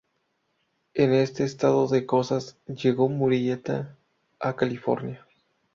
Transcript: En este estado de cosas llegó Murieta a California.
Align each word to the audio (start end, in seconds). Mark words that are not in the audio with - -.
En 0.95 1.13
este 1.13 1.43
estado 1.43 1.87
de 1.87 2.07
cosas 2.07 2.57
llegó 2.65 3.07
Murieta 3.07 3.95
a 4.39 4.55
California. 4.55 5.23